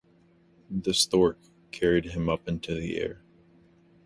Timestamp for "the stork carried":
0.71-2.05